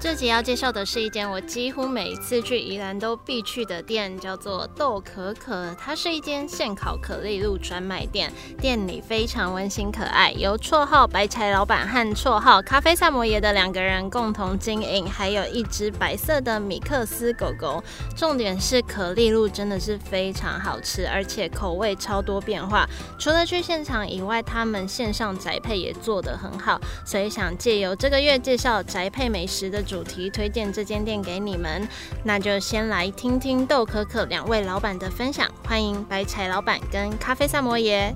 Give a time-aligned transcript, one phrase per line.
[0.00, 5.74] 这集要介绍的是一间我几乎每次去宜兰都必去的店，叫做豆可可。
[5.76, 17.82] 它是一间现烤可丽露专卖店，店里非常温馨可爱，由绰号白柴老板和绰号咖啡萨摩耶的两个人共同经营，还有一只白色的米克斯狗狗。
[18.16, 22.88] 重点是可丽露真的是非常好吃，而且口味超多变化。
[23.18, 29.84] 除了去现场以外，他们线上宅配也做得很好，所以想借由这个月介绍宅配美食的。
[29.88, 31.88] 主题推荐这间店给你们，
[32.22, 35.50] 那就先来听听豆可可两位老板的分享。
[35.64, 38.14] 欢迎白柴老板跟咖啡萨摩耶。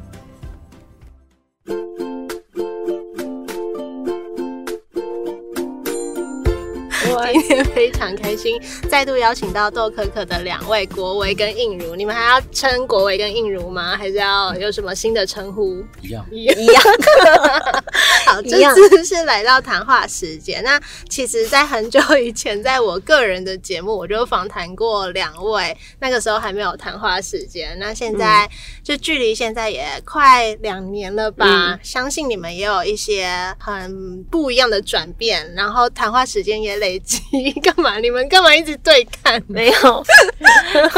[7.32, 13.96] 今天非常开心，再度邀请到豆可可的两位国维跟应如，你们还要称国维跟应如吗？
[13.96, 15.84] 还是要有什么新的称呼？
[16.00, 16.82] 一样，一样。
[18.26, 20.62] 好，这次是来到谈话时间。
[20.62, 27.76] 那其实，在很久以前，在我个人的节目，我就访谈过两位，那个时候还没有谈话时间。
[27.78, 28.48] 那现在
[28.82, 31.78] 就距离现在也快两年了吧？
[31.82, 37.01] 相信你们也有一些很不一样的转变，然后谈话时间也累。
[37.62, 37.98] 干嘛？
[37.98, 39.42] 你们干嘛一直对看？
[39.46, 40.04] 没有，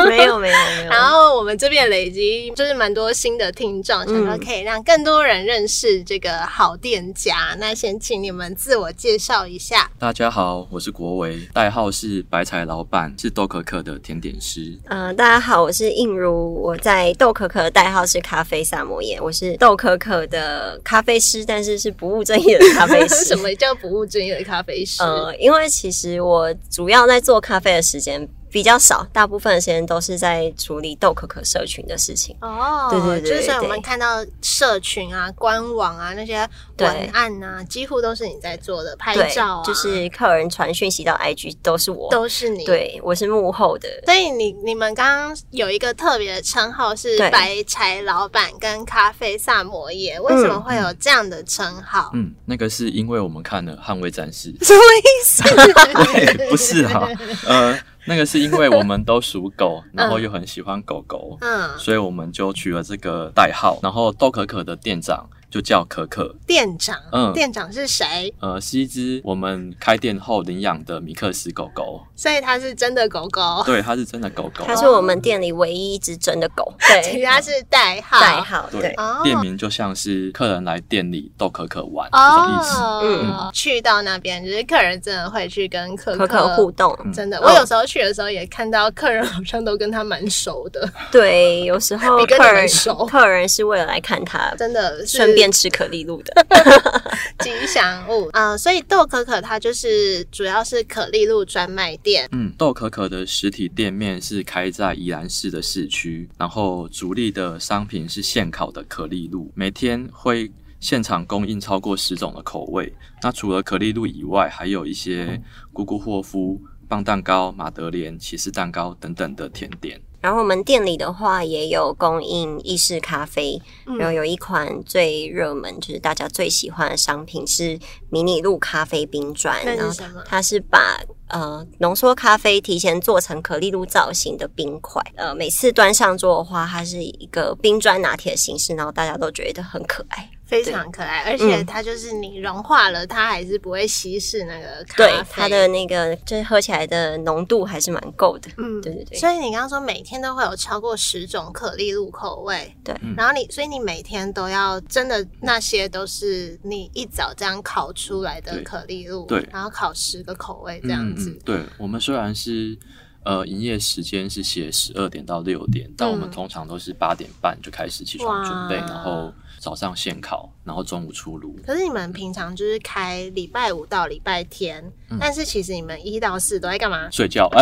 [0.07, 0.91] 没有，没有，没有。
[0.91, 7.57] 然后我们这边累积就是蛮多新的听众，想说可以让更多人认识这个好店家。
[7.59, 9.91] 那先请你们自我介绍一下。
[9.99, 14.79] 大家好，我是国维，代号是白菜老板，是豆可可的甜点师。
[14.89, 23.25] 嗯，大家好，我是映如，我在豆可可的代号是咖啡萨摩耶，我是豆可可的咖啡师，但是是不务正业的咖啡师。
[23.25, 25.03] 什么叫不务正业的咖啡师？
[25.03, 25.94] 呃，因为其实。
[25.95, 28.29] 其实我主要在做咖啡的时间。
[28.55, 32.37] 比较少，大部分的时间都是在处理豆可可社群的事情。
[32.41, 36.49] 哦，对对对，就是我们看到社群啊、官网啊那些
[36.79, 38.95] 文案啊，几乎都是你在做的。
[38.97, 42.65] 拍照啊，就是客人传讯息到 IG 都是我，都是你。
[42.65, 43.89] 对，我是幕后的。
[44.05, 52.13] 所以你你们刚刚有一个特别的称号是白柴老板跟咖啡萨摩耶，为什么会有这样的称号？
[52.15, 56.47] 嗯，那个是因为我们看了《捍卫战士》，什么意思？
[56.49, 57.11] 不是哈，
[57.49, 57.77] 呃。
[58.07, 63.79] 那个是因为我们都属狗，然后又很喜欢狗狗，嗯，所以我们就取了这个代号。
[63.83, 65.29] 然后豆可可的店长。
[65.55, 68.35] 就叫可可店长，嗯，店长是谁？
[68.41, 73.63] 呃，是一只我们开店后领养的米克斯狗狗，所以它是真的狗狗。
[73.65, 74.65] 对，它是真的狗狗。
[74.67, 78.19] 它是我们店里唯一一只真的狗， 对，其他是代号。
[78.19, 78.97] 代号，对。
[79.23, 82.81] 店名就像是客人来店里逗可可玩这种意思。
[83.05, 87.41] 嗯，去到那边就是客人真的会去跟可可互动，真的。
[87.41, 90.91] 我有时候去的时候也看到客人好像都跟他蛮熟的。
[91.13, 95.44] 对，有时候 客人熟，客人是为了来看他，真的顺便。
[95.51, 96.47] 吃可丽露的
[97.41, 102.29] 吉祥物啊，所以豆可可它就是主要是可丽露专卖店。
[102.33, 110.51] 嗯，豆可可的实体店面是开在宜兰市的市区，然后主力的商品是现烤的可丽露，每天会
[110.81, 112.93] 现场供应超过十种的口味。
[113.23, 115.41] 那除了可丽露以外，还有一些
[115.73, 120.01] 咕咕霍夫、棒蛋糕、马德莲、骑士蛋糕等等的甜点。
[120.25, 123.61] 然后我们店里的话也有供应意式咖啡，
[123.99, 129.55] 然后有一款最热门就是大家最喜欢的商品是迷你露咖啡冰砖。
[129.63, 130.99] 然后它是把
[131.29, 140.31] 呃浓缩咖啡提前做成可丽露造型的冰块，呃每次端上桌的话，它是一个冰砖拿铁的形式，然后大家都觉得很可爱。
[140.47, 145.11] 非常可爱，而且它就是你融化了，它还是不会稀释那个咖啡。
[145.11, 148.51] 对，它的那个就是喝起来的浓度还是蛮够的。
[148.59, 149.19] 嗯，对对对。
[149.19, 152.95] 所以你刚刚说每天都会有超过十种可丽露口味，对。
[153.17, 159.49] 然后你，所以你每天都要真的那些都是你一早这样烤出来的可丽露，对。
[159.51, 161.39] 然后烤十个口味这样子。
[161.45, 162.77] 对我们虽然是
[163.25, 169.33] 呃营业时间是写十二点到六点，但我们通常都是八点半就开始起床准备，然后。
[169.65, 171.57] 早上现烤，然后中午出炉。
[171.67, 174.85] 可是你们平常就是开礼拜五到礼拜天，
[175.19, 177.11] 但是其实你们一到四都在干嘛？
[177.11, 177.49] 睡觉。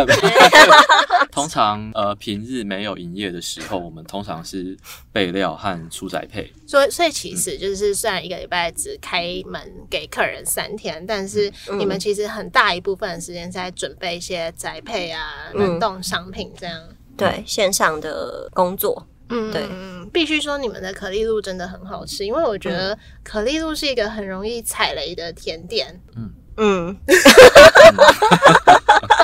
[1.30, 4.76] 通常呃平日没有营业的时候，我们通常是
[5.12, 6.52] 备料和出宅配。
[6.66, 15.22] 所以所以其实就是虽然一个礼拜只开门给客人三天，但是你们其实很大一部分的时间在准备一些宅配啊、
[15.54, 16.76] 冷冻商品这样。
[17.16, 19.06] 对线上的工作。
[19.28, 19.66] 嗯，对。
[19.70, 26.00] 嗯，必须说你们的可丽露真的很好吃，因为我觉得可丽露是一个很容易踩雷的甜点。
[26.16, 26.30] 嗯。
[26.58, 26.94] 嗯，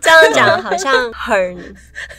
[0.00, 1.74] 这样讲好像很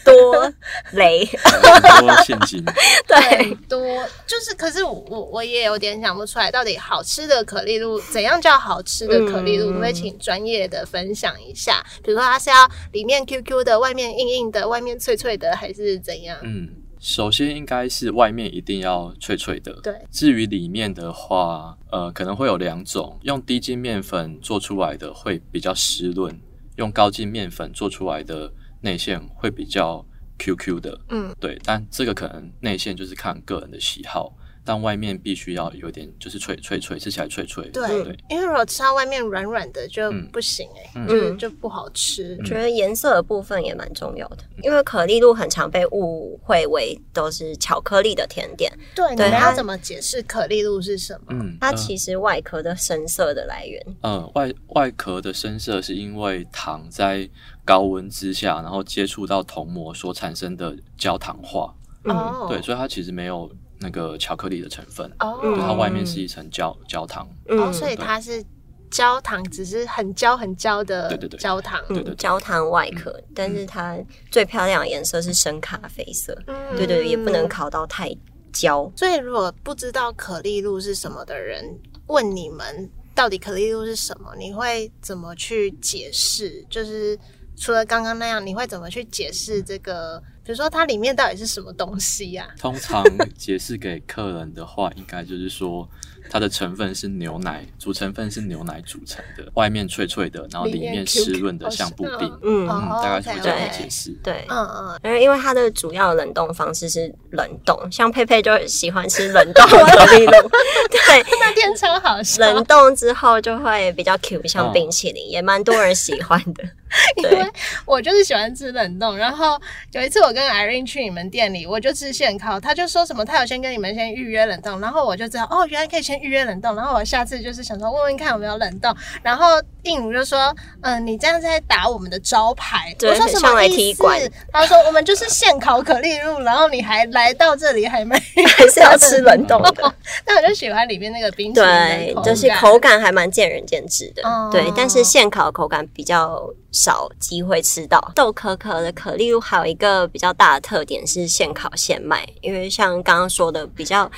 [0.06, 0.54] 多
[0.92, 2.64] 雷，很多陷阱。
[3.08, 3.80] 对，多
[4.28, 9.70] 就是，可是我我我也有点想不出来，到底好吃的可丽露怎样叫好吃的可丽露？
[9.70, 11.84] 嗯可不可以请专业的分享一下？
[12.04, 16.38] 比如说它是要里面 Q Q 的，外面硬硬的，外面脆脆的，还是怎样？
[16.44, 16.70] 嗯，
[17.00, 19.72] 首先应该是外面一定要脆脆的。
[19.82, 26.40] 对，至于里面的话，呃，可能会有两种，用低筋面粉做出来的会比较湿润，
[26.78, 28.52] 用高筋面粉做出来的
[28.82, 30.06] 内馅会比较
[30.40, 31.00] QQ 的。
[31.10, 34.36] 嗯，对，但这个可能内馅就是看个人的喜好，
[34.72, 37.62] 但外面必须要有点就是脆脆脆，吃起来脆脆。
[37.72, 40.26] 对，对，因为如果吃到外面软软的就嗯。
[40.32, 41.06] 不行哎、嗯。
[41.10, 42.38] 就是就不好吃。
[42.46, 51.26] 觉得颜色的部分也蛮重要的，因为可丽露很常被误会为都是巧克力的甜点，对，你对它们要怎么解释可丽露是什么？
[51.32, 51.76] 嗯，它呃。
[51.76, 57.30] 其实外壳的深色的来源，嗯，外外壳的深色是因为糖在
[57.66, 61.76] 高温之下，然后接触到铜膜所产生的焦糖化。
[62.06, 62.16] 嗯。
[62.16, 67.28] 哦，对，所以它其实没有那个巧克力的成分，哦，对，它嗯外面是一层焦焦糖。
[67.48, 68.44] 哦，所以它是
[68.92, 71.82] 焦糖，只是很焦很焦的对对对焦糖。
[72.16, 73.98] 焦糖外壳，但是它
[74.30, 77.48] 最漂亮的颜色是深咖啡色，嗯对对对，也不能。
[77.50, 78.16] 烤到太
[78.54, 78.90] 焦。
[78.96, 81.66] 所以，如果不知道可丽露是什么的人，
[82.08, 86.64] 问你们到底可丽露是什么，你会怎么去解释？
[86.70, 87.18] 就是
[87.58, 90.22] 除了刚刚那样，你会怎么去解释这个？
[90.52, 93.02] 比如说，它里面到底是什么东西呀、通常
[93.38, 95.88] 解释给客人的话，应该就是说
[96.30, 102.28] 它的成分是牛奶，主成分是牛奶组成的，外面脆脆的，然后里面湿润的像布丁。
[102.44, 104.12] 嗯哦嗯，大概是这样解释。
[104.22, 110.52] 对，嗯嗯，因为因为它的主要冷冻方式是冷冻，像佩佩就喜欢吃冷冻 的那种，
[110.90, 116.62] 对，那天超好笑，冷冻之后就会比较 Q，像哦冰淇淋，也蛮多人喜欢的。
[117.16, 117.50] 因为
[117.86, 119.16] 我就是喜欢吃冷冻。
[119.16, 119.58] 然后
[119.94, 126.76] 有一次我跟 Irene 去你们店里，我就吃现烤，他就说什么他有先跟你们先预约冷冻，然后我就知道哦，原来可以先预约冷冻。
[126.76, 128.96] 然后我下次就是想说问问看有没有冷冻。
[129.22, 132.96] 然后应如就说，嗯、你这样在打我们的招牌。
[133.02, 134.04] 我说什么意思？
[134.52, 138.16] 他说我们就是现烤可丽露，然后你还来到这里还没
[138.58, 139.74] 还是要吃冷冻的，
[140.26, 144.22] 但我就喜欢里面那个冰淇淋对，就是口感还蛮见仁见智的。
[144.28, 148.12] 哦对，但是现烤口感比较少机会吃到。
[148.16, 154.10] 豆可可的可丽露还有一个比较大的特点是现烤现卖，因为像刚刚说的比较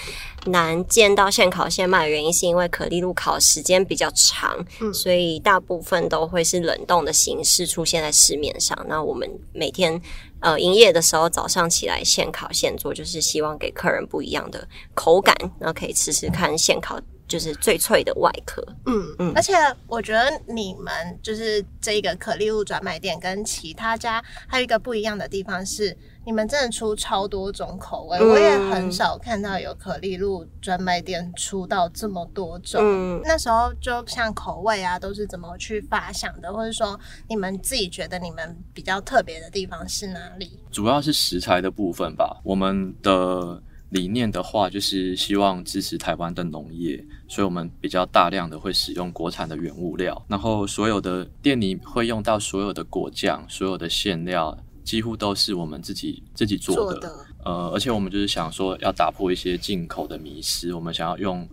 [0.46, 8.78] 难见到现烤现卖的原因，是因为可丽露烤时间比较长，嗯所以大部分都会是冷冻的形式出现在市面上。
[8.88, 10.00] 那我们每天
[10.40, 17.00] 呃营业的时候，早上起来现烤现做，就是希望给客人不一样的口感，然后可以吃吃看现烤
[17.33, 18.63] 就是最脆的外壳。
[18.85, 19.53] 嗯嗯而且
[19.88, 20.94] 我觉得你们
[21.24, 32.80] 就是这个可丽露专卖店跟其他家还有一个不一样的地方是，你们真的出超多种口味，嗯我也很少看到有可丽露专卖店出到这么多种。
[32.83, 40.59] 嗯，那时候就像口味啊，都是怎么去发想的，或者说你们自己觉得你们比较特别的地方是哪里？
[40.71, 42.39] 主要是食材的部分吧。
[42.44, 56.99] 我们的理念的话，就是希望支持台湾的农业，所以我们比较大量的会使用国产的原物料，然后所有的店里会用到所有的果酱、所有的馅料，几乎都是我们自己自己做的。
[56.99, 61.49] 的呃，而且我们就是想说要打破一些进口的迷思，我们想要用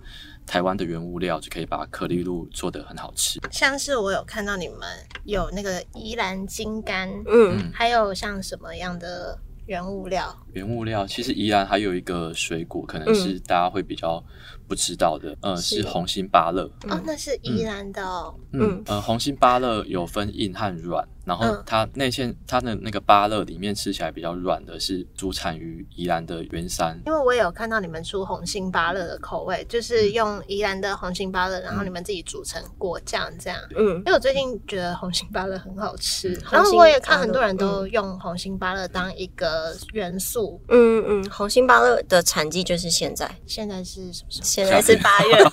[0.47, 3.41] 台湾的原物料就可以把可丽露做得很好吃。
[3.51, 4.87] 像是我有看到你们
[5.25, 10.37] 有那个宜兰金柑，嗯还有像什么样的原物料？
[10.53, 14.23] 原物料其实宜兰还有一个水果，可能是大家会比较
[14.67, 16.65] 不知道的，呃，是是红心芭乐。
[16.89, 18.35] 哦，那是宜兰的哦。
[18.53, 27.01] 嗯，呃，红心芭乐有分硬和软，然后嗯它内馅它的那个芭乐里面吃起来比较软的是主产于宜兰的圆山。
[27.07, 33.57] 因为我也有看到你们出红心芭乐的口味，就是用宜兰的红心芭乐，然后你们自己煮成果酱这样。
[33.77, 40.61] 嗯因为我最近觉得红心芭乐很好吃，嗯然后我也看很多人都用红心芭乐当一个元素。
[40.69, 44.45] 嗯嗯，红心芭乐的产季就是现在，现在是什么时候？
[44.45, 45.45] 现在是八月，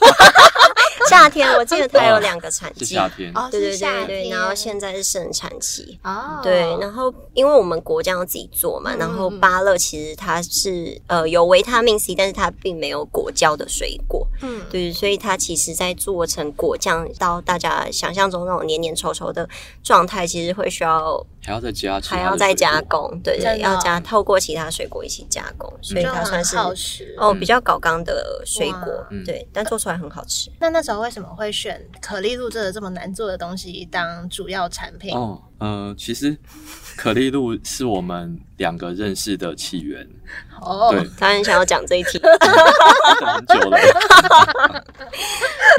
[1.10, 2.84] 夏天我记得它有两个产季。
[2.86, 3.32] 是夏天。
[3.36, 6.00] 哦，对对是夏对对，天然后现在是盛产期。
[6.04, 19.48] 哦，对，然后因为我们果酱要自己做嘛，嗯然后芭乐其实它是呃有维他命 C，但是它并没有果胶的水果，嗯，对，所以它其实在做成果酱到大家想象中那种黏黏稠稠的
[19.84, 22.78] 状态，其实会需要还要再加还要再加。
[22.88, 26.56] 工，对对，要加透过其他水果一起加工，所以它算是
[27.18, 30.52] 哦嗯比较高纲的水果对，但做出来很好吃。
[30.60, 35.14] 那那时候为什么会选可丽露这个这么难做的东西当主要产品？
[35.18, 36.38] 哦，呃，其实
[36.96, 40.08] 可丽露是我们两个认识的起源，
[40.62, 42.32] 哦，对，他很想要讲这一题，等
[43.36, 43.78] 很久了。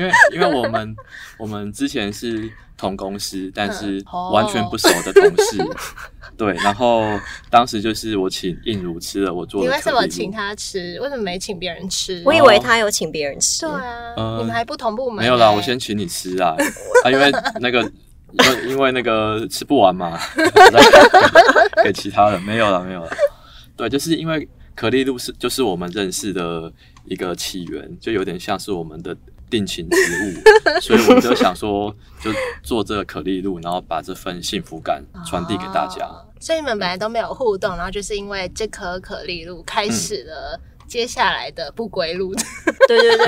[0.00, 0.96] 因为因为我们
[1.38, 5.64] 我们之前是同公司，但是哦完全不熟的同事。
[6.36, 7.02] 对，然后
[7.50, 10.98] 当时就是我请映如吃了我做你的可丽露为什么请他吃？
[11.00, 12.20] 为什么没请别人吃？
[12.24, 16.56] 我以为他有请别人吃对，啊，呃你们还不同部门、没有啦，欸我先请你吃啊，
[17.04, 17.30] 啊，因为
[17.60, 17.88] 那个。
[18.32, 20.18] 因为因为那个吃不完嘛，
[21.82, 23.10] 给其他人没有了没有了。
[23.76, 26.72] 对，就是因为可丽露是就是我们认识的
[27.04, 29.16] 一个起源，就有点像是我们的
[29.48, 30.42] 定情之物，
[30.80, 32.30] 所以我们就想说，就
[32.62, 36.04] 做这个可丽露，然后把这份幸福感传递给大家。
[36.06, 42.34] 哦所以你们本来都没有互动，然后就是因为这颗可丽露开始了接下来的不归路，
[42.88, 43.26] 对对 对。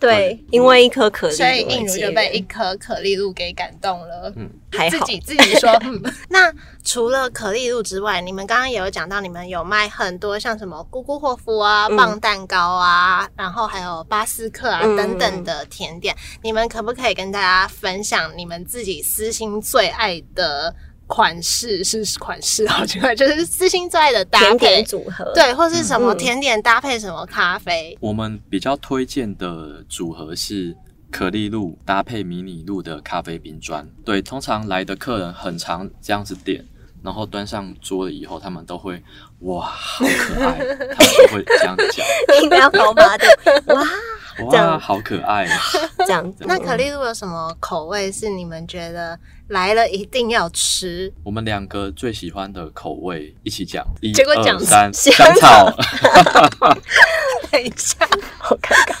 [0.00, 4.32] 对，因为一颗可丽，所以映如就被一颗可丽露给感动了。
[4.70, 6.00] 还好，自己自己说， 嗯。
[6.28, 6.52] 那
[6.84, 11.96] 除了可丽露之外，你们刚刚也有讲到，你们有卖很多像什么咕咕霍夫啊、嗯。
[11.96, 14.96] 棒蛋糕啊，然后还有巴斯克啊嗯。
[14.96, 16.14] 等等的甜点。
[16.42, 20.72] 你们可不可以跟大家分享你们自己私心最爱的
[21.08, 21.82] 款式？
[21.82, 27.96] 是款式好奇怪，就是私心最爱的搭配甜点，组合，对，或是什么嗯甜点搭配什么咖啡。
[28.00, 30.76] 我们比较推荐的组合是
[31.10, 33.88] 可丽露搭配迷你露的咖啡冰砖。
[34.04, 36.64] 对，通常来的客人很常这样子点，
[37.02, 39.02] 然后端上桌了以后，他们都会
[39.40, 40.58] 哇，好可爱，
[40.94, 42.06] 他们都会这样讲，
[42.42, 43.26] 应该要高八度，
[43.74, 43.84] 哇，
[44.38, 45.60] 这哇，样好可爱啊。
[46.06, 46.44] 这样子。
[46.46, 51.12] 那可丽露有什么口味是你们觉得来了一定要吃？
[51.22, 55.70] 我们两个最喜欢的口味一起讲，一结果讲二三，香香草。
[57.50, 57.96] 等一下，
[58.38, 58.94] 好尴尬。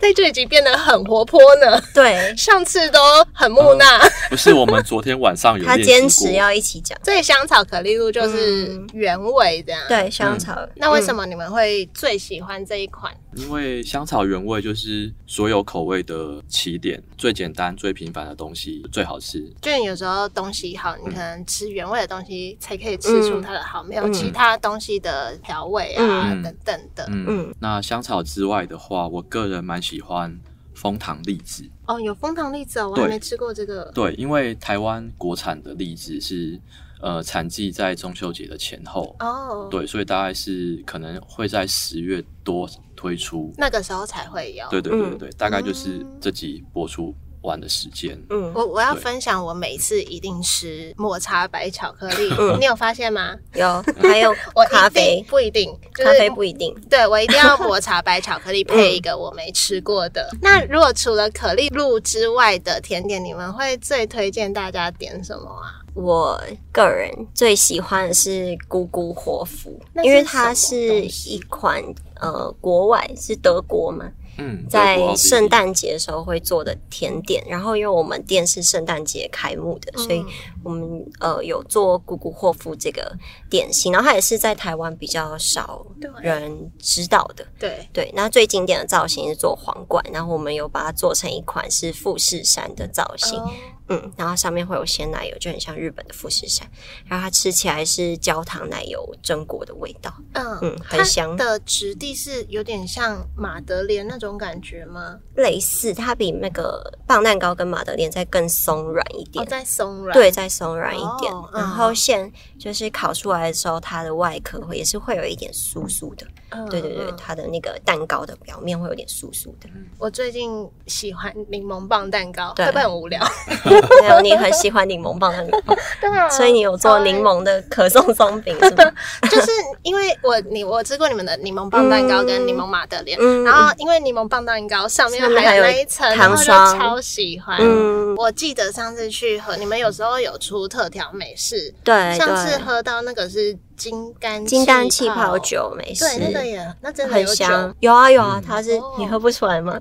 [0.00, 1.80] 在这一集变得很活泼呢。
[1.94, 3.00] 对上次都
[3.32, 3.86] 很木讷，
[4.28, 10.58] 不是，我们昨天晚上有他坚持要一起讲，所以香草可丽露就是嗯原味这样。，对香草。
[10.76, 11.22] 那为什么？
[11.22, 13.12] 么你们会最喜欢这一款？
[13.36, 19.50] 因为香草原味就是所有口味的起点，最简单、最平凡的东西最好吃。
[19.60, 27.06] 就你有时候东西好，你可能吃原味的东西才可以吃出它的好，没有嗯其他东西的调味啊、嗯等等的。
[27.08, 30.38] 嗯，嗯那香草之外的话，我个人蛮喜欢
[30.74, 31.68] 枫糖栗子。
[31.86, 33.90] 哦，有枫糖栗子哦，我对还没吃过这个。
[33.94, 36.60] 对，因为台湾国产的栗子是
[37.02, 42.66] 呃产季在中秋节的前后，哦，，对，所以大概是可能会在十月多
[42.96, 43.52] 推出。
[43.58, 44.64] 那个时候才会有。
[44.70, 48.16] 对对对对嗯，大概就是这集播出完的时间。
[48.30, 53.36] 嗯，我我要分享，我每次一定吃抹茶白巧克力，嗯你有发现吗？
[53.54, 56.72] 有还有 我咖啡，不一定，就是咖啡不一定。
[56.88, 60.30] 对我一定要 抹茶白巧克力配一个我没吃过的。
[60.40, 65.81] 那如果除了可丽露之外的甜点，你们会最推荐大家点什么啊？
[65.94, 66.40] 我
[66.72, 71.82] 个人最喜欢的是咕咕活福，因为它是一款
[72.20, 77.44] 呃国外是德国嘛，嗯，在圣诞节的时候会做的甜点。
[77.46, 80.26] 然后因为我们店是圣诞节开幕的，所以嗯
[80.64, 83.14] 我们呃有做咕咕霍夫这个
[83.50, 85.84] 点心，然后它也是在台湾比较少
[86.22, 87.46] 人知道的。
[87.58, 93.50] 对，对，那最经典的造型是做皇冠，然后我们有把它做成一款是富士山的造型，哦
[93.92, 96.66] 嗯，然后上面会有鲜奶油，就很像日本的富士山，
[97.06, 101.36] 然后它吃起来是焦糖奶油榛果的味道，嗯嗯很香。
[101.36, 105.18] 它的质地是有点像马德莲那种感觉吗？
[105.36, 109.44] 类似它比那个棒蛋糕跟马德莲再更松软一点。
[109.44, 110.12] 哦，，在松软。
[110.12, 119.68] 对，再松软一点，然后馅就是烤出来的时候，它的外壳会也是会有一点酥酥的，嗯对对对，嗯它的那个蛋糕的表面会有点酥酥的。
[119.98, 123.20] 我最近喜欢柠檬棒蛋糕，对会不会很无聊？
[124.02, 128.92] 没有你很喜欢柠檬棒蛋糕， 对啊所以你有做柠檬的可颂松饼 是吗？
[129.30, 129.50] 就是
[129.82, 137.58] 因为我你我吃过你们的柠檬棒蛋糕跟柠檬马德莲，嗯然后因为柠檬棒蛋糕上面还有那一层糖霜超喜欢。
[137.60, 147.74] 嗯，我记得上次去喝，你们有时候有出特调美式，对上次，喝到那个是金柑金柑气泡，酒美式，对，那个也那真的很香。
[147.80, 149.78] 有啊有啊，嗯它是哦你喝不出来吗？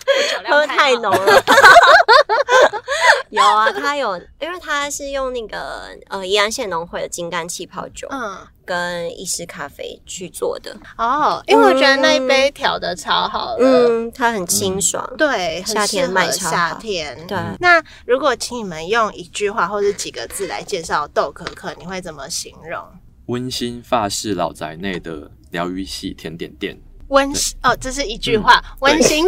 [0.48, 1.44] 喝太好浓了。
[3.30, 10.76] 有啊，它有，因为它是用那个呃宜安县农会的金柑气泡酒嗯，跟意式咖啡去做的。
[10.98, 15.08] 哦，因为我觉得那一杯调的超好的，嗯，它很清爽。
[15.16, 17.26] 对，夏天适合卖超好夏天。
[17.28, 22.82] 对，那如果请你们用一句话或者几个字来介绍豆可可，你会怎么形容？
[23.30, 26.76] 温馨法式老宅内的疗愈系甜点店。
[27.10, 29.24] 温馨哦，这是一句话，温馨。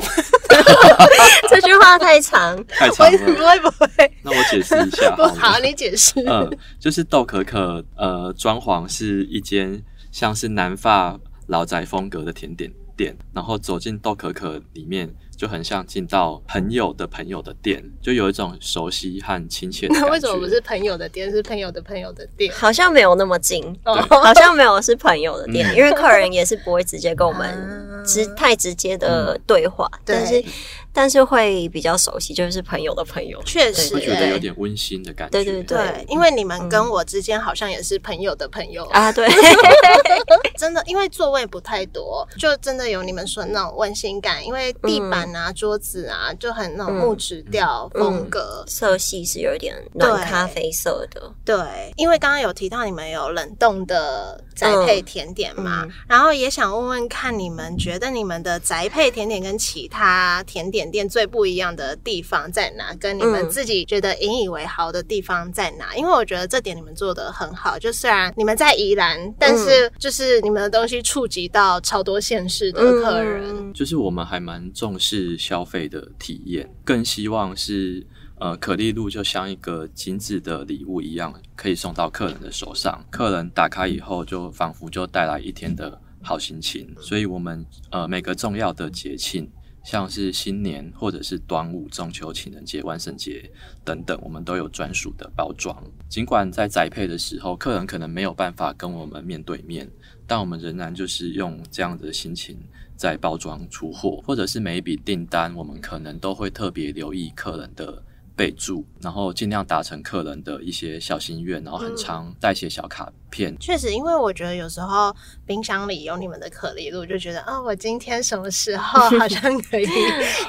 [1.49, 2.56] 这句话太长。
[2.66, 5.52] 太长了不，会不会那我解释一下不好。
[5.52, 6.21] 好，你解释。
[6.26, 9.80] 嗯，就是豆可可，呃，装潢是一间
[10.11, 11.16] 像是南法
[11.47, 15.09] 老宅风格的甜点店，然后走进豆可可里面，
[15.42, 20.11] 就很像进到朋友的朋友的店，就有一种熟悉和亲切的感那。
[20.12, 22.54] 为什么不是朋友的店， 是朋友的朋友的店？
[22.54, 23.92] 好像没有那么近，哦。
[24.08, 25.75] 好像没有是朋友的店，嗯。
[25.75, 30.14] 因为客人也是不会直接跟我啊们直太直接的对话，对。
[30.14, 30.44] 但是
[30.92, 33.40] 但是会比较熟悉，就是朋友的朋友。
[33.44, 35.42] 确实对会觉得有欸点温馨的感觉？
[35.42, 39.28] 对对对，因为你们跟我之间好像也是朋友的朋友，啊，对，
[40.56, 44.44] 真的，因为座位不太多，就真的有你们说那种温馨感。
[44.44, 48.64] 因为地板啊、桌子啊，就很那种木质调风格。
[48.66, 51.56] 色系是有一点暖咖啡色的，对，
[51.96, 62.94] 因为刚刚有提到你们有冷冻的宅配甜点嘛，然后也想问问看，你们觉得你们的宅配甜点跟其他甜点店最不一样的地方在哪？
[62.96, 65.94] 跟你们嗯自己觉得引以为豪的地方在哪？
[65.96, 73.42] 因为我觉得这点你们做的很好，就虽然你们在宜兰，但是就是你们的东西触及到超多县市的客人。
[73.44, 78.06] 嗯就是我们还蛮重视消费的体验，更希望是
[78.38, 83.02] 呃可丽露就像一个精致的礼物一样，可以送到客人的手上。
[83.10, 86.94] 客人打开以后，就仿佛就带来一天的好心情。
[87.00, 89.50] 所以，我们呃每个重要的节庆，
[89.84, 93.50] 像是新年或者是端午、中秋、情人节、万圣节
[93.84, 95.76] 等等，我们都有专属的包装。
[96.08, 99.90] 尽管在宅配的时候，客人可能没有办法跟我们面对面，
[100.26, 102.58] 但我们仍然就是用这样的心情
[102.96, 108.02] 在包装出货，或者是每一笔订单，我们可能都会特别留意客人的
[108.42, 113.56] 备注，然后尽量达成客人的一些小心愿，然后很常带些小卡片。
[113.61, 115.14] 确实，因为我觉得有时候
[115.46, 119.87] 冰箱里有你们的可丽露，就觉得啊、我今天什么时候 好像可以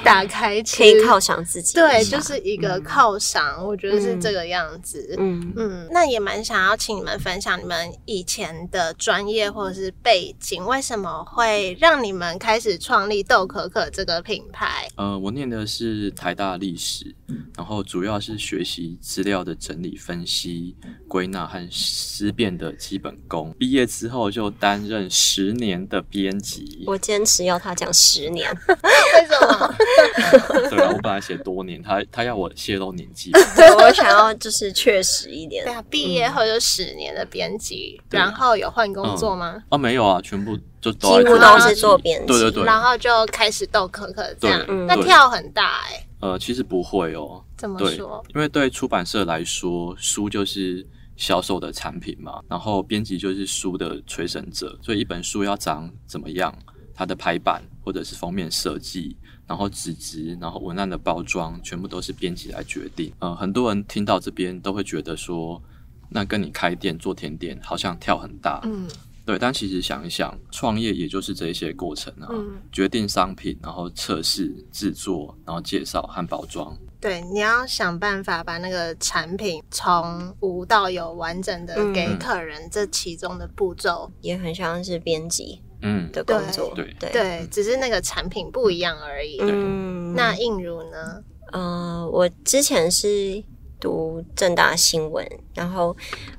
[0.02, 5.14] 打开吃，可以犒赏自己，对，就是一个犒赏，我觉得是这个样子。
[5.16, 5.52] 嗯。
[5.56, 14.88] 嗯，那也蛮想要请你们分享你们以前的专业或者是背景，为什么会让你们开始创立豆可可这个品牌？
[14.96, 17.14] 呃，我念的是台大历史，
[17.56, 20.74] 然后主要是学习资料的整理、分析、
[21.08, 23.54] 归纳和思辨的基本功。
[23.58, 26.84] 毕业之后就担任十年的编辑。
[26.86, 29.74] 我坚持要他讲十年，为什么？
[30.68, 33.30] 对啊，我本来写多年，他他要我泄露年纪。
[33.54, 35.64] 对我想要就是确实一点。
[35.64, 38.18] 对，啊，毕业后就十年的编辑，对。
[38.18, 39.62] 然后有换工作吗？
[39.68, 42.26] 哦，没有啊，全部就都几乎都是做编辑。
[42.26, 44.66] 对对对，然后就开始逗可可这样。
[44.66, 47.44] 对，那跳很大哎、呃，其实不会哦。
[47.54, 56.56] 怎么对说？，因为对出版社来说，书就是销售的产品嘛，然后编辑就是书的催生者，所以一本书要长怎么样，
[56.94, 63.12] 它的排版或者是封面设计，然后纸质，然后文案的包装，全部都是编辑来决定。
[63.18, 65.62] 呃，很多人听到这边都会觉得说，
[66.08, 68.88] 那跟你开店做甜点好像跳很大，嗯
[69.24, 76.76] 对，但其实想一想，创业也就是这一些过程啊，嗯，决定商品，然后测试、制作，然后介绍和包装。
[77.00, 89.38] 对，你要想办法把那个产品从无到有完整的嗯给客人，这其中的步骤，也很像是编辑嗯，的工作，对对对，只是那个产品不一样而已。
[89.40, 91.22] 嗯，那映如呢？
[91.52, 93.44] 呃，我之前是
[93.84, 95.94] 读正大新闻，然后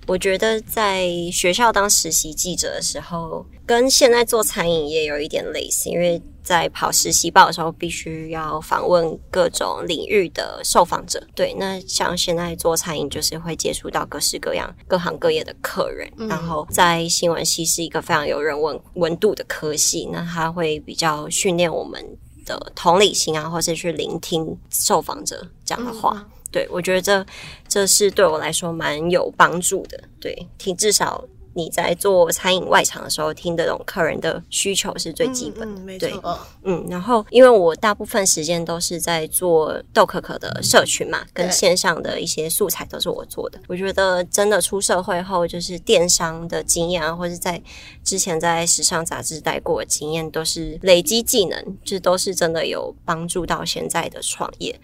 [0.08, 11.22] 我觉得在学校当实习记者的时候，跟现在做餐饮业有一点类似，因为在跑实习报的时候，必须要访问各种领域的受访者。
[11.36, 22.04] 对，那像现在做餐饮，就是会接触到各式各样、各行各业的客人，嗯然后在新闻系是一个非常有人文温度的科系，那它会比较训练我们。
[22.46, 26.24] 的同理心啊，或是去聆听受访者讲的话，
[26.56, 27.26] 对我觉得这
[27.68, 30.00] 这是对我来说蛮有帮助的。
[30.22, 31.22] 对，听至少
[31.54, 35.82] 你在做餐饮外场的时候，听得懂客人的需求是最基本的。
[35.82, 43.60] 嗯，没对错，嗯，然后因为我大部分时间都是在做豆可可的社群嘛，跟线上的一些素材都是我做的。
[43.68, 47.62] 我觉得真的出社会后，就是电商的经验啊，或者在
[48.04, 54.78] 之前在时尚杂志待过的经验，都是累积技能，这都是真的有帮助到现在的创业。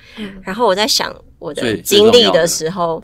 [0.43, 3.01] 然后我在想我的经历的时候，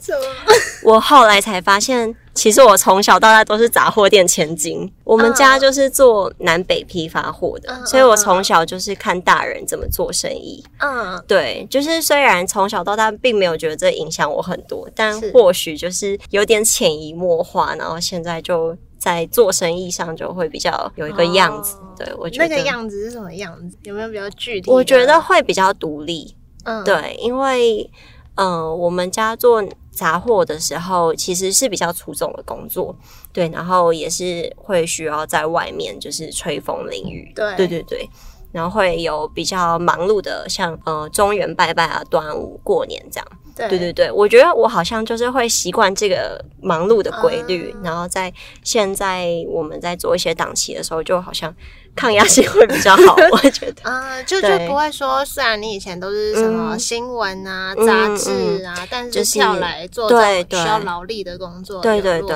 [0.84, 4.90] 我后来才发现，其实我从小到大都是杂货店千金。
[5.04, 10.64] 我们家就是做南北批发货的，嗯所以我从小就是看大人怎么做生意。
[10.78, 21.76] 嗯，对，就是虽然从小到大并没有觉得这影响我很多，但或许就是有点潜移默化，然后现在就在做生意上就会比较有一个样子。
[21.78, 23.76] 哦对我觉得那个样子是什么样子？
[23.82, 24.70] 有没有比较具体？
[24.70, 26.36] 我觉得，会比较独立。
[26.64, 27.90] 嗯，对，因为
[28.38, 32.96] 嗯、呃我们家做杂货的时候，其实是比较粗重的工作，
[33.34, 38.10] 对，然后也是会需要在外面就是吹风淋雨，对对对对，
[38.52, 43.28] 然后会有比较忙碌的，像呃中元拜拜啊、端午、过年这样。
[43.58, 43.68] 对。
[43.70, 51.54] 对对对，我觉得我好像就是会习惯这个忙碌的规律，啊然后在现在我们在做一些档期的时候，就好像
[51.96, 53.90] 抗压性会比较好， 我觉得。
[53.90, 56.80] 啊、就就不会说，虽然你以前都是什么嗯。
[56.80, 62.36] 新闻啊、嗯杂志啊，但就是是跳来做需要劳力的工作，对对对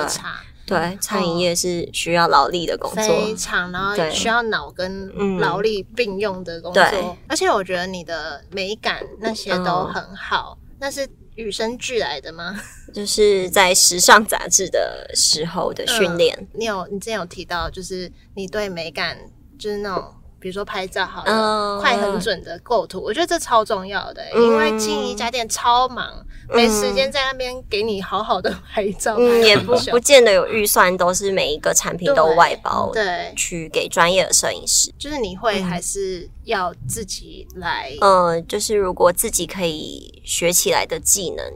[0.64, 5.38] 对，餐饮业是需要劳力的工作，非常，然后对需要脑跟嗯。
[5.38, 7.04] 劳力并用的工作，对。
[7.28, 9.92] 而且我觉得你的美感那些都嗯。
[9.92, 12.60] 很好，那是与生俱来的吗？
[12.92, 16.36] 就是在时尚杂志的时候的训练。
[16.54, 19.16] 你有你之前有提到，就是你对美感，
[19.56, 20.12] 就是那种。
[20.42, 24.42] 比如说拍照好了，嗯快很准的构图，我觉得这超重要的、欸嗯。
[24.42, 26.04] 因为经营一家店超忙，
[26.48, 34.92] 没时间在那边给你好好的拍照，嗯，也不见得有预算，都是每一个产品都外包对，去给专业的摄影师。
[34.98, 41.46] 就是你会还是要自己来，嗯，就是如果自己可以学起来的技能，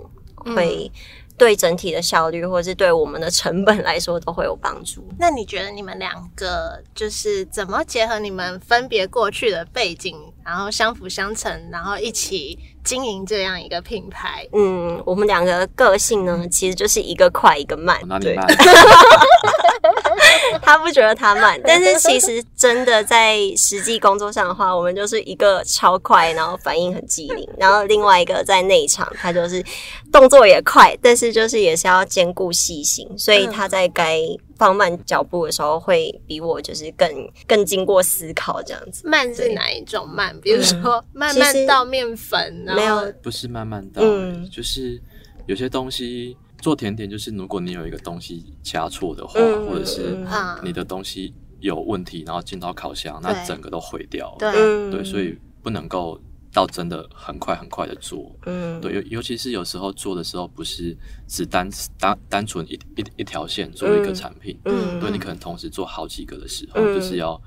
[0.45, 0.55] 嗯。
[0.55, 0.93] 会
[1.39, 5.07] 对整体的效率，或者是对我们的成本来说，都会有帮助。
[5.19, 14.49] 那你觉得你们两个就是怎么结合你们分别过去的背景，然后相辅相成，然后一起经营这样一个品牌？
[14.53, 17.99] 嗯，我们两个个性呢，其实就是一个快，一个慢。
[18.01, 18.47] 对，哪里慢？
[20.63, 29.65] 他不觉得他慢， 但是其实真的在实际工作上的话，我们就是一个超快，然后反应很机灵， 然后另外一个在内场，他就是
[30.13, 34.21] 动作也快，但是就是也是要兼顾细心，所以他在该
[34.57, 37.09] 放慢脚步的时候，会比我就是更
[37.47, 39.09] 更经过思考这样子。
[39.09, 40.35] 慢是哪一种慢？
[40.41, 45.01] 比如说慢慢倒面粉，然后没有不是慢慢到、嗯就是
[45.47, 50.19] 有些东西做甜点，就是如果你有一个东西加错的话，嗯或者是
[50.65, 54.91] 你的东西有问题，然后进到烤箱，那整个都毁掉了。
[54.91, 56.21] 对，所以不能够
[56.53, 58.35] 到真的很快很快的做。
[58.47, 60.97] 嗯，对，尤尤其是有时候做的时候，不是
[61.29, 64.15] 只单单单纯一一一条线做一个嗯。
[64.17, 64.99] 产品，嗯。
[64.99, 66.95] 对你可能同时做好几个的时候，嗯。
[66.97, 67.41] 就是要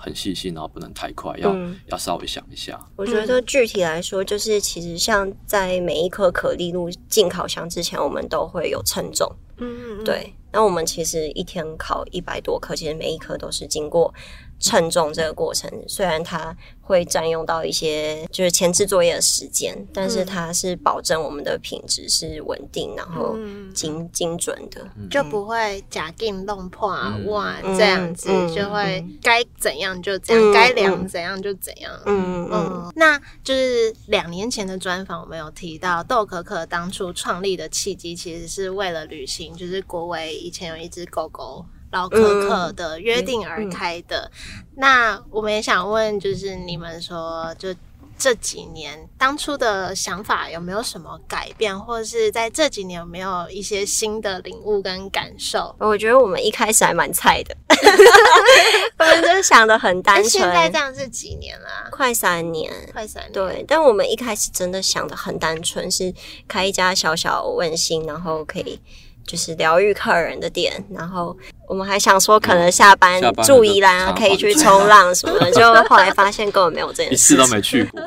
[0.00, 2.80] 很细心，然后不能太快，要、嗯要稍微想一下。
[2.96, 9.30] 我觉得具体来说，就是其实像在每一颗可丽露进烤箱之前，我们都会有称重。
[9.58, 14.12] 嗯嗯，对，那我们其实一天烤一百多颗，其实每一颗都是经过
[14.60, 15.68] 称重这个过程。
[15.88, 24.86] 虽然它会占用到一些就是前置作业的时间，但是它是保证我们的品质是稳定，然后嗯精精准的。
[25.10, 26.88] 就不会假定弄破
[27.26, 31.92] 哇嗯这样子，嗯就会该怎样就怎样，嗯该量嗯怎样就怎样。
[32.04, 44.30] 嗯嗯嗯，那就是两年前的专访，我们有提到豆可可当初创立的契机，其实是为了旅行，就是国维以前有一只狗狗老可可的约定而开的。
[44.76, 47.74] 那我们也想问，就是你们说，就
[48.18, 55.74] 这几年当初的想法有没有什么改变，或者是在这几年有没有一些新的领悟跟感受？
[55.78, 57.56] 我觉得我们一开始还蛮菜的，
[58.98, 60.30] 我们就是想的很单哎，纯。
[60.30, 63.32] 现在这样是几年啦、快三年，快三年。
[63.32, 66.12] 对，但我们一开始真的想的很单纯，是
[66.46, 68.78] 开一家小小温馨，然后可以
[69.26, 70.72] 就是疗愈客人的店。
[70.90, 71.36] 然后
[71.68, 75.50] 我们还想说，可能下班住宜兰啊，可以去冲浪什么的。
[75.52, 77.14] 就后来发现根本没有这件事。
[77.14, 78.00] 一次都没去过，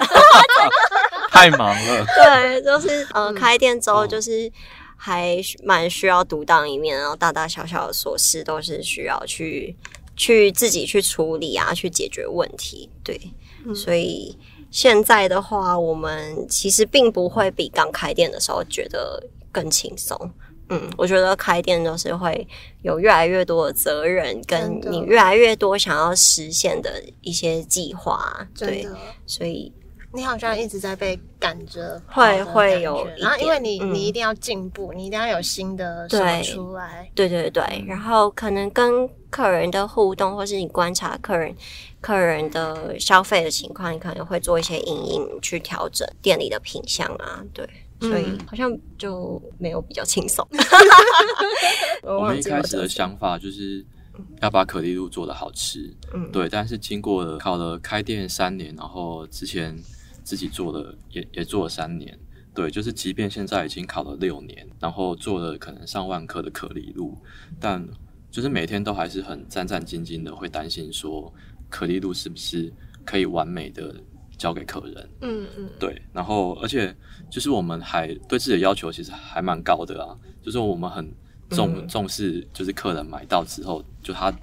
[1.31, 2.05] 太忙了。
[2.23, 4.51] 对，就是呃，嗯开店之后哦就是
[4.97, 9.75] 还蛮需要独当一面，然后大大小小的琐事都是需要去
[10.15, 12.89] 去自己去处理啊，去解决问题。
[13.03, 13.19] 对，
[13.65, 14.37] 嗯所以
[14.71, 19.21] 现在的话，我们其实并不会比刚开店的时候觉得
[19.51, 20.17] 更轻松。
[20.73, 22.47] 嗯，我觉得开店就是会
[22.81, 28.87] 有越来越多的责任，跟你越来越多想要实现的一些计划，对。
[29.25, 29.71] 所以
[30.13, 33.93] 你好像一直在被赶着会会有然后因为你、嗯。
[33.93, 37.27] 你一定要进步，你一定要有新的什么对出来，对。
[37.27, 41.55] 对对，然后可能跟客人的互动，或是你观察客人
[41.99, 47.67] 客人的消费的情况，你可能会做一些影音去调整店里的品相啊，对。
[47.99, 50.47] 所以嗯好像就没有比较轻松。
[52.03, 53.85] 我我们一开始的想法就是
[54.41, 56.49] 要把可丽露做的好吃，嗯对。
[56.49, 59.77] 但是经过了考了开店三年，然后之前
[60.23, 62.17] 自己做了也也做了三年，
[62.53, 67.17] 对，就是即便现在已经考了六年，然后做了可能上万颗的可丽露，
[67.59, 67.87] 但
[68.29, 71.33] 就是每天都还是很战战兢兢的，会担心说
[71.69, 72.71] 可丽露是不是
[73.05, 73.95] 可以完美的
[74.37, 76.95] 交给客人，嗯嗯，对，然后而且
[77.29, 81.09] 就是我们还对自己的要求其实还蛮高的啊，就是我们很
[81.49, 81.87] 重、嗯。
[81.87, 84.33] 重视，就是客人买到之后，就他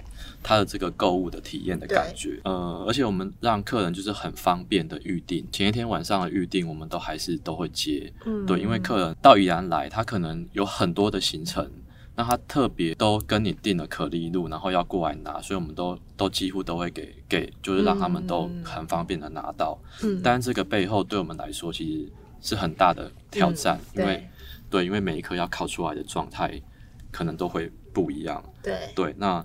[0.43, 8.45] 他的这个购物的体验的感觉，呃，而且我们让客人就是很方便的预定，前一天晚上的预定我们都还是都会接，嗯。
[8.45, 11.69] 对，因为客人到宜兰来，他可能有很多的行程。
[12.21, 19.75] 那他特别都跟你订了可丽露，然后要过来拿，所以我们都都几乎都会给给，就是让他们都很方便的拿到。
[20.03, 24.29] 嗯但这个背后对我们来说其实是很大的挑战，因为
[24.69, 26.61] 对，因为每一颗要烤出来的状态
[27.09, 28.43] 可能都会不一样。
[28.61, 29.43] 对，对，那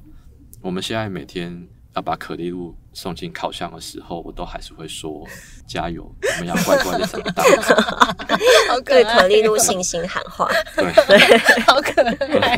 [0.60, 5.26] 我们现在每天要把可丽露送进烤箱的时候，我都还是会说
[5.66, 7.42] 加油，我们要乖乖的长大。
[8.68, 10.48] 好可对可丽露信心喊话。
[10.76, 11.18] 对，
[11.66, 12.02] 好可
[12.40, 12.56] 爱。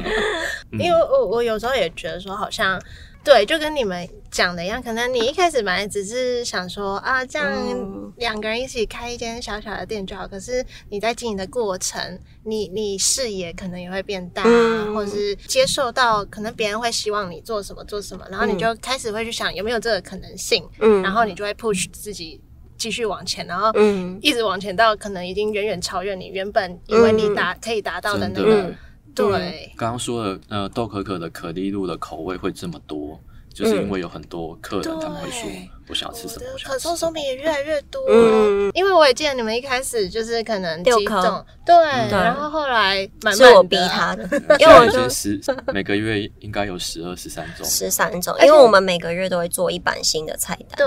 [0.73, 2.81] 嗯因为我我有时候也觉得说，好像
[3.25, 10.27] 对，就跟你们讲的一样，可能你一开始本来只是想说啊，这样嗯两个人一起开一间小小的店就好。
[10.29, 22.41] 可是你在经营的过程，你你视野可能也会变大，嗯或者是接受到可能别人会希望你做什么做什么，然后你嗯就开始会去想有没有这个可能性，嗯然后你就会 push 自己
[22.79, 24.19] 继续往前，然后嗯。
[24.23, 28.73] 一直往前到可能已经远远超越你原本以为你达、可以达到的那个
[29.15, 33.19] 对，刚刚说的呃豆可可的可丽露的口味会这么多，
[33.53, 35.51] 就是因为有很多客人他们会说
[35.89, 37.09] 对我想要吃什么，可颂松。
[37.13, 38.71] 饼也越来越多，嗯。
[38.75, 42.11] 因为我也记得你们一开始就是可能几种，对，嗯。
[42.11, 44.25] 然后后来慢慢是我逼他的，
[44.61, 45.41] 因为我就在已经十
[45.73, 50.87] 每个月应该有十二十三种，十三种，因为我们每个月都会做一版新的菜单。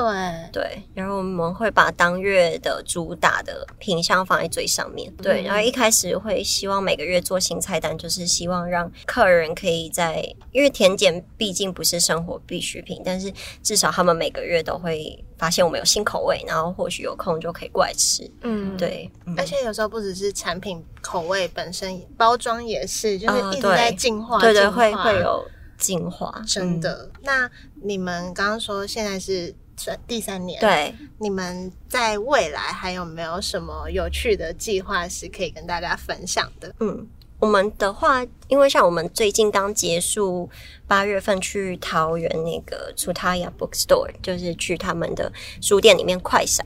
[0.52, 5.12] 对，对，然后我们会把当月的主打的品相放在最上面。
[5.16, 5.44] 对，嗯。
[5.46, 13.34] 然后一开始会希望每个月做新菜单，就是希望让客人可以在，因为甜点毕竟不是生活必需品，但是
[13.64, 14.91] 至少他们每个月都会
[15.38, 18.30] 发现我们有新口味，然后或许有空就可以过来吃。
[18.42, 18.78] 嗯，。
[18.78, 24.40] 对，嗯而且有时候不只是产品口味本身，包装也是，就是啊一直在进化。
[24.40, 25.46] 对对，会会有
[25.78, 27.10] 进化，真的。
[27.22, 27.50] 那
[27.84, 29.54] 你们刚刚说现在是
[30.08, 36.74] 第三年，嗯。，对，你们在未来还有没有什么有趣的计划是可以跟大家分享的？
[36.80, 37.08] 嗯，
[37.42, 40.48] 我们的话，因为像我们最近刚结束
[40.88, 46.64] 八月份去桃园那个 Tsutaya Bookstore，就是去他们的书店里面快闪。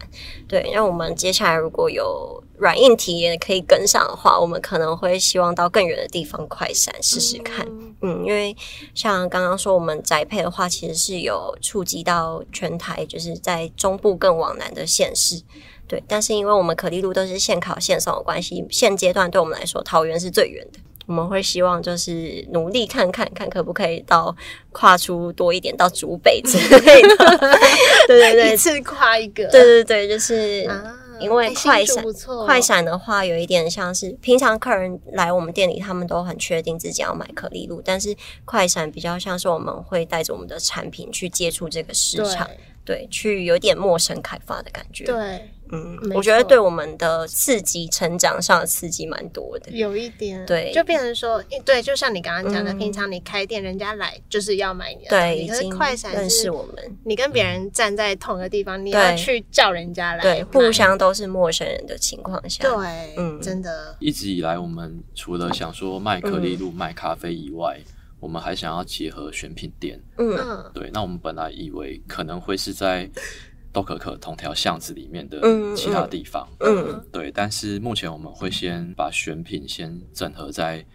[0.49, 7.65] 对，那我们接下来如果有软硬体也可以跟上的话，我们可能会希望到更远的地方快闪试试看。
[8.01, 8.53] 嗯，因为
[8.93, 15.41] 像刚刚说，我们宅配的话，其实是有触及到全台，就是在中部更往南的县市。
[15.87, 20.79] 对，但是因为我们可丽露都是现烤现送的关系，现阶段对我们来说，桃园是最远的。
[21.07, 24.35] 我们会希望就是努力看看看可不可以到
[24.71, 27.15] 跨出多一点到竹北之类的。
[28.07, 32.03] 对对对一次跨一个，对对对，就是啊，因为快闪
[32.47, 42.49] 快闪的话，有一点像是平常客人来我们店里，他们都很确定自己要买可丽露，但是快闪比较像是我们会带着我们的产品去接触这个市场，
[42.83, 49.71] 对，去有点陌生开发的感觉。，对，嗯，我觉得对我们的刺激成长上的刺激蛮多的。
[49.71, 52.77] 有一点，对就变成说，诶对，就像你刚刚讲的，嗯。
[52.77, 59.01] 平常你开店，人家来就是要买你的东对，快闪认识是我们，你跟别人站在同一个地方，你对。
[59.01, 63.41] 要去叫人家来对，互相都是陌生人的情况下，对，嗯。
[63.41, 67.79] 真的，一直以来，我们除了想说卖可丽露、卖咖啡以外，
[68.19, 69.99] 我们还想要结合选品店。
[70.17, 70.37] 嗯。
[70.37, 73.09] 嗯，对，那我们本来以为可能会是在
[73.75, 77.05] 豆可可同条巷子里面的嗯其他地方，嗯。
[77.11, 80.85] 对，但是目前我们会先把选品先整合在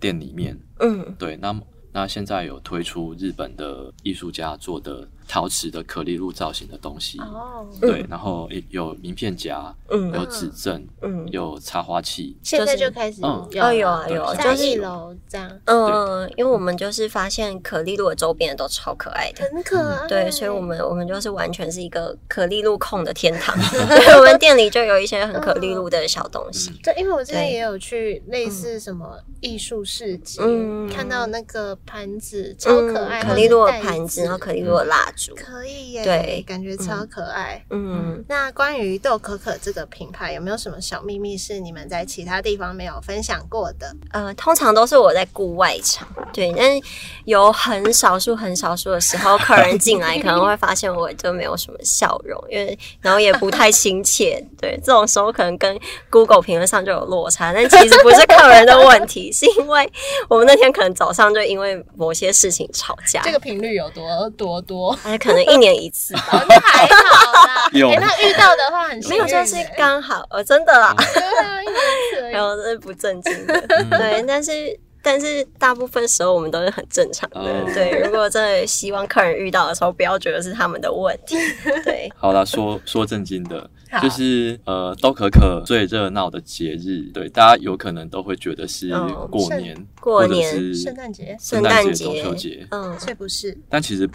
[0.00, 1.14] 店里面，嗯。
[1.18, 1.54] 对，那
[1.92, 7.20] 那现在有推出日本的艺术家做的陶瓷的可丽露造型的东西。
[7.20, 12.36] 哦，对，然后有名片夹，嗯有指针，嗯有插花器。
[12.42, 19.48] 现在就开始嗯有哦有啊有就是一楼这样，嗯，因为我们就是发现可丽露的周边都超可爱的。
[19.52, 20.08] 很可爱。
[20.08, 23.56] 对，所以我们我们就是完全是一个可丽露控的天堂。
[23.88, 26.72] 对，我们店里就有一些很可丽露的小东西。
[26.82, 35.19] 对，因为我之前也有去类似什么艺术市集，嗯看到那个盘子超可爱，嗯可丽露的盘子，子然后可丽露的蜡烛。
[35.36, 37.64] 可以耶，对感觉超可爱。
[37.70, 43.94] 嗯，那关于豆可可这个品牌，有没有什么小秘密是你们在其他地方没有分享过的？
[44.12, 46.82] 呃，通常都是我在顾外场，对，但是
[47.24, 55.78] 有很少数、很少数的时候，客人进来可能会发现我就没有什么笑容，因为然后也不太亲切，对，这种时候可能跟
[56.08, 59.90] Google 评论上就有落差，但其实不是客人的问题， 是因为
[60.28, 64.96] 我们那天可能早上就因为某些事情吵架，这个频率有多多多？
[65.18, 66.28] 可能一年一次吧。
[66.32, 67.68] 哦，那还好啦。
[67.72, 67.88] 有。
[67.88, 69.30] 诶那遇到的话很没有，运。
[69.30, 72.32] 就是刚好，呃，真的啦，对啊，一年一次而已。
[72.32, 74.78] 没有，这是不正经的，对，但是。
[75.02, 77.70] 但是大部分时候我们都是很正常的，哦。
[77.72, 78.02] 对。
[78.04, 81.36] 如果真的希望客人遇到的时候，不要觉得是他们的问题，
[81.84, 82.12] 对。
[82.14, 83.70] 好了，说说正经的，
[84.02, 92.04] 就是呃，豆可可最热闹的节日，对大家有可能都会觉得是哦过年，过年圣诞节，圣诞节、节。
[92.04, 93.56] 中秋节，嗯，却不是？
[93.70, 94.06] 但其实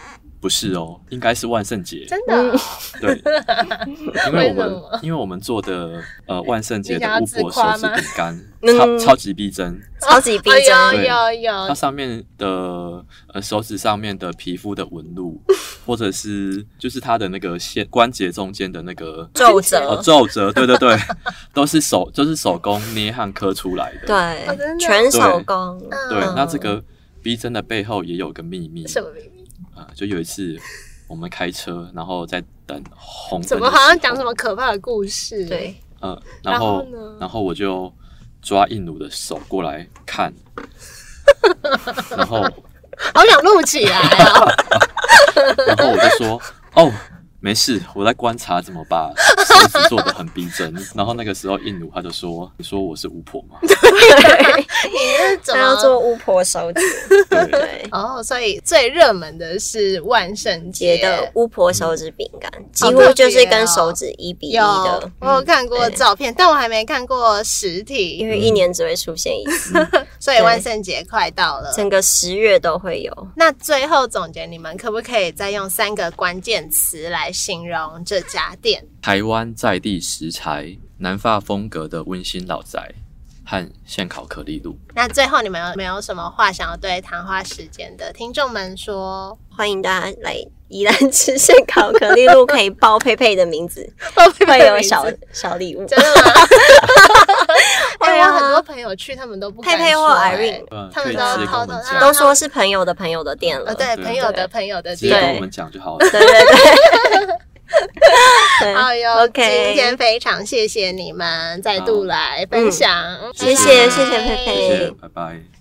[0.46, 2.06] 不是哦，应该是万圣节。
[2.06, 2.60] 真的哦。
[3.02, 3.20] 对，
[4.28, 12.48] 因为我们因为我们做的呃万圣节的巫婆手指饼干， 嗯超 超级逼真，超级逼哦真，对有有有它，上面的
[13.34, 15.42] 呃手指上面的皮肤的纹路，
[15.84, 20.96] 或者是就是它的那个线关节中间的那个皱呃褶，皱褶，对对对，
[21.56, 24.06] 都是手就是手工捏和刻出来的。
[24.06, 26.84] 对，真的全手工，对，嗯那这个
[27.24, 29.35] 逼真的背后也有个秘密什么秘密？
[29.74, 30.58] 啊、就有一次
[31.08, 34.24] 我们开车，然后在等红灯，怎么好像讲什？
[34.24, 35.46] 么可怕的故事？
[35.46, 36.86] 对，嗯，然然后
[37.20, 37.92] 然后我就
[38.42, 40.34] 抓印奴的手过来看，
[42.18, 42.42] 然后
[43.14, 44.46] 好想录起来啊！
[45.68, 46.42] 然后我就说
[46.74, 46.92] 哦。
[47.46, 49.14] 没事，我在观察怎么把
[49.46, 50.74] 手指做的很逼真。
[50.98, 55.76] 然后那个时候，印奴他就说：“你说我是巫婆吗 你是怎他要？
[55.76, 56.82] 做巫婆手指，？”
[57.30, 57.88] 对，对。
[57.92, 69.74] 哦，所以最热门的是万圣节节的巫婆手指饼干，几乎就是跟哦手指一比一有的，，我有看过照片，但我还没看过实体因，为一年只会出现一次，
[70.20, 71.72] 所以万圣节快到了。
[71.76, 73.28] 整个十月都会有。
[73.36, 78.84] 那最后总结，你们可不可以再用三个关键词来形容这家店？
[79.02, 82.96] 台湾在地食材、南法风格的温馨老宅
[83.46, 84.76] 和现烤可丽露。
[84.96, 89.38] 那最后你们有没有什么话想要对谈话时间的听众们说？
[89.50, 90.36] 欢迎大家来
[90.76, 95.86] 宜兰吃现烤可丽露，可以报佩佩的名字， 会会有小小礼物。
[95.86, 96.32] 真的吗？
[98.00, 105.36] 哎，对啊我很多朋友去，他们都不敢佩佩或 Irene 嗯他们都偷偷都说是朋友的朋友的店了，呃，对，对朋友的朋友的直接跟店。
[105.36, 106.10] 我们讲就好了。
[106.10, 107.38] 对对对。
[108.62, 115.55] 对 好哟 OK 今天非常谢谢你们再度来分享，谢谢拜拜谢谢佩佩谢谢，拜拜。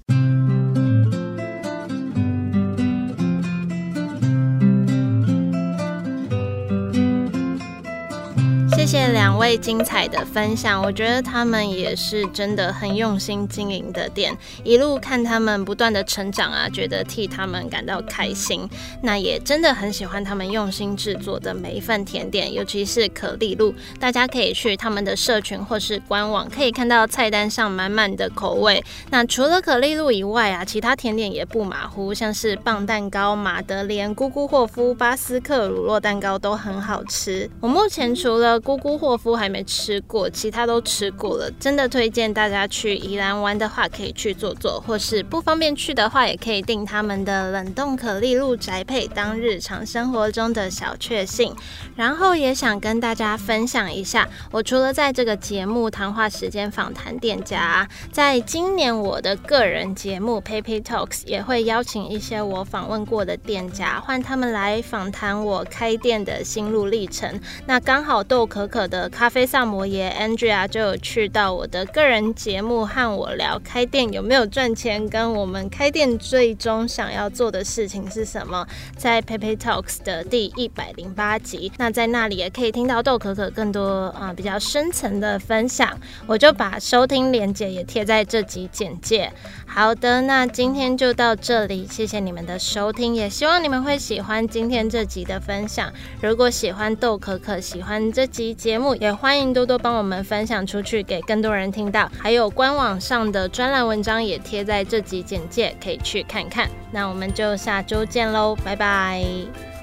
[8.85, 18.69] 谢谢两位精彩的分享，我觉得他们也是真的很用心经营的店，一路看他们不断的成长啊，觉得替他们感到开心。
[19.01, 28.85] 那也真的很喜欢他们用心制作的每一份甜点，尤其是可丽露，大家可以去他们的社群或是官网，可以看到菜单上满满的口味。
[29.09, 37.51] 那除了可丽露以外啊，其他甜点也不马虎，像是棒蛋糕、马德莲、姑姑霍夫、巴斯克乳酪蛋糕都很好吃。
[37.61, 41.51] 我目前除了姑姑霍夫还没吃过，其他都吃过了。
[41.59, 51.55] 真的推荐大家去宜兰玩的话，可以去坐坐，或是不方便去的话，也可以订他们的冷冻可丽露宅配，当日常生活中的小确幸。
[51.97, 67.41] 然后也想跟大家分享一下，我除了在这个节目谈话时间访谈店家，在今年我的个人节目 Pepe Talks 也会邀请一些我访问过的店家，换他们来访谈我开店的心路历程。
[67.67, 81.71] 那刚好豆可可可的咖啡萨摩耶 Andrea 就有去到我的个人节目和我聊开店有没有赚钱，跟我们开店最终想要做的事情是什么，在 Pepe Talks 的第一百零八集。
[81.77, 89.31] 那在那里也可以听到豆可可更多啊比较深层的分享，我就把收听链接也贴在这集简介。
[89.67, 95.93] 好的，那今天就到这里，谢谢你们的收听，也希望你们会喜欢今天这集的分享。
[96.23, 102.11] 如果喜欢豆可可，喜欢这集节目，也欢迎多多帮我们分享出去，给更多人听到。
[102.19, 106.71] 还有官网上的专栏文章也贴在这集简介，可以去看看。
[106.93, 109.74] 那我们就下周见喽，拜拜。